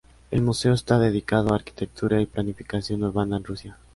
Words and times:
El 0.31 0.41
museo 0.41 0.73
está 0.73 0.97
dedicado 0.97 1.53
a 1.53 1.57
arquitectura 1.57 2.19
y 2.19 2.25
planificación 2.25 3.03
urbana 3.03 3.37
en 3.37 3.43
Rusia. 3.43 3.77